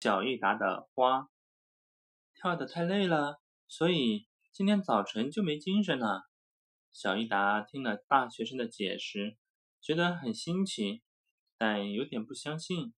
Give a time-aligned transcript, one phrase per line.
[0.00, 1.28] 小益达的花
[2.32, 6.22] 跳得太累了，所以今天早晨就没精神了。
[6.92, 9.36] 小益达听了大学生的解释，
[9.80, 11.02] 觉得很新奇，
[11.56, 12.94] 但有点不相信，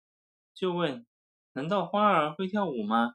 [0.52, 1.06] 就问
[1.54, 3.14] ：“难道花儿会跳舞吗？”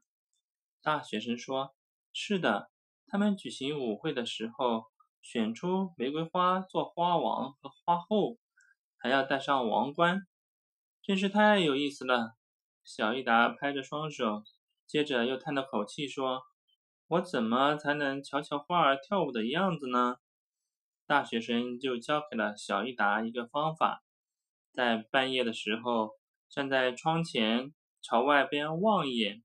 [0.82, 1.76] 大学生说
[2.12, 2.72] ：“是的，
[3.06, 4.86] 他们举行舞会的时候，
[5.22, 8.40] 选出玫瑰花做花王和花后，
[8.98, 10.26] 还要戴上王冠。”
[11.04, 12.36] 真是太有意思了！
[12.86, 14.44] 小益达拍着双手，
[14.86, 16.44] 接着又叹了口气说
[17.10, 20.18] ：“我怎么才能瞧瞧花儿跳舞的样子呢？”
[21.08, 24.04] 大学生就教给了小益达一个方法，
[24.72, 26.12] 在半夜的时候，
[26.48, 29.42] 站在窗前朝外边望一眼，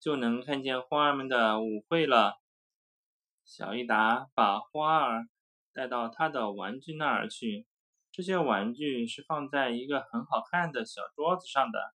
[0.00, 2.40] 就能看见花儿们的舞会了。
[3.44, 5.28] 小益达把花儿
[5.72, 7.68] 带到他的玩具那儿去。
[8.10, 11.94] 这些玩具是放在一个很好看的小桌子上的。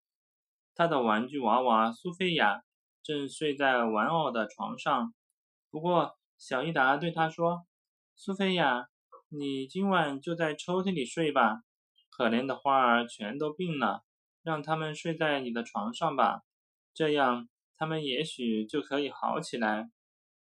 [0.75, 2.63] 他的玩具娃娃苏菲亚
[3.01, 5.13] 正睡在玩偶的床上。
[5.69, 7.65] 不过，小益达对他说
[8.15, 8.87] ：“苏菲亚，
[9.29, 11.61] 你今晚就在抽屉里睡吧。
[12.09, 14.03] 可怜的花儿全都病了，
[14.43, 16.41] 让他们睡在你的床上吧，
[16.93, 19.89] 这样他们也许就可以好起来。”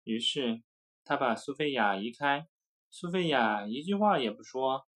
[0.04, 0.62] 于是，
[1.04, 2.46] 他把苏菲亚移开。
[2.90, 4.86] 苏菲亚一句话也不说。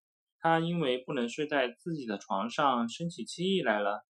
[0.40, 4.04] 他因为不能睡在自己的床上，生起气来了。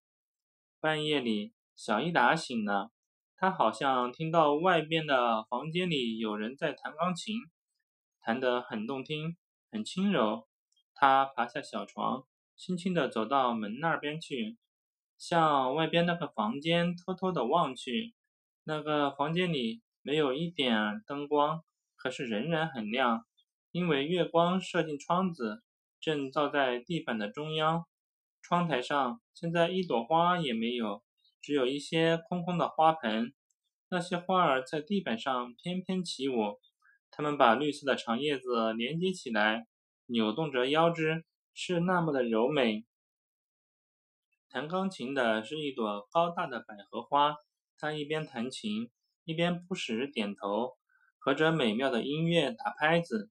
[0.84, 2.90] 半夜里，小伊达醒了，
[3.38, 7.36] 他好像听到外边的房间里有人在弹钢琴，
[8.20, 9.38] 弹得很动听，
[9.72, 10.46] 很轻柔。
[10.92, 14.58] 他爬下小床，轻轻地走到门那边去，
[15.16, 18.14] 向外边那个房间偷偷地望去。
[18.64, 21.62] 那个房间里没有一点灯光，
[21.96, 23.24] 可是仍然很亮，
[23.70, 25.62] 因为月光射进窗子。
[25.98, 27.86] 正照在地板的中央，
[28.46, 31.02] 窗台上现在一朵花也没有，
[31.40, 33.32] 只有一些空空的花盆。
[33.88, 36.60] 那些花儿在地板上翩翩起舞，
[37.10, 39.66] 它们把绿色的长叶子连接起来，
[40.04, 42.84] 扭动着腰肢，是那么的柔美。
[44.50, 47.36] 弹钢琴的是一朵高大的百合花，
[47.78, 48.90] 它一边弹琴，
[49.24, 50.74] 一边不时点头，
[51.16, 53.30] 和着美妙的音乐打拍子。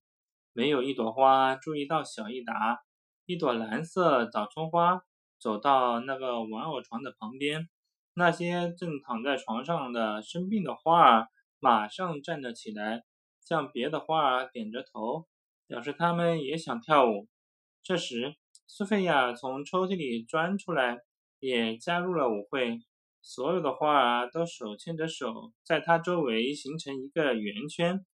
[0.54, 2.82] 没有一朵花注意到小益达。
[3.26, 5.04] 一朵蓝色早春花
[5.40, 7.70] 走到那个玩偶床的旁边，
[8.14, 11.28] 那些正躺在床上的生病的花儿
[11.60, 13.04] 马上站了起来，
[13.40, 15.28] 向别的花儿点着头，
[15.68, 17.28] 表示他们也想跳舞。
[17.82, 18.36] 这时，
[18.68, 21.00] 苏菲亚从抽屉里钻出来，
[21.40, 22.80] 也加入了舞会。
[23.22, 28.06] 所有的花儿都手牵着手，在她周围形成一个圆圈。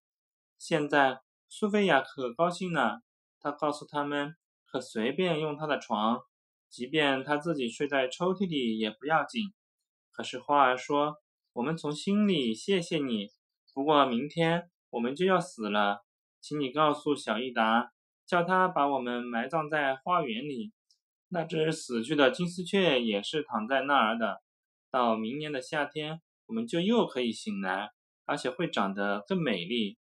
[0.58, 1.22] 现在。
[1.52, 3.02] 苏菲亚可高兴了，
[3.40, 4.36] 她告诉他们，
[4.72, 6.20] 可随便用他的床，
[6.70, 9.52] 即便他自己睡在抽屉里也不要紧。
[10.12, 11.16] 可是花儿说
[11.54, 13.30] ：“我们从心里谢谢你，
[13.74, 16.06] 不过明天我们就要死了，
[16.40, 17.92] 请你告诉小益达，
[18.28, 20.72] 叫他把我们埋葬在花园里。
[21.30, 24.42] 那只死去的金丝雀也是躺在那儿的。
[24.92, 27.90] 到明年的夏天，我们就又可以醒来，
[28.26, 29.98] 而且会长得更美丽。”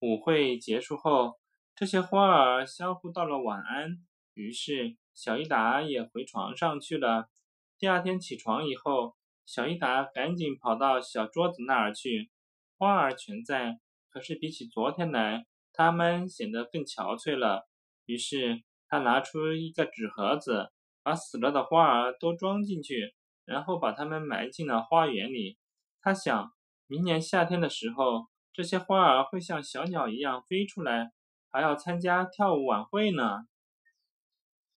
[0.00, 1.38] 舞会结束后，
[1.74, 3.96] 这些花儿相互道了晚安，
[4.34, 7.30] 于是小伊达也回床上去了。
[7.78, 9.16] 第二天起床以后，
[9.46, 12.30] 小伊达赶紧跑到小桌子那儿去，
[12.76, 17.66] 花儿全在，可是比起昨天来，它们显得更憔悴了。
[18.04, 20.70] 于是他拿出一个纸盒子，
[21.02, 23.14] 把死了的花儿都装进去，
[23.46, 25.56] 然后把它们埋进了花园里。
[26.02, 26.52] 他想，
[26.86, 28.26] 明年夏天的时候。
[28.54, 31.12] 这些花儿会像小鸟一样飞出来，
[31.52, 33.44] 还要参加跳舞晚会呢。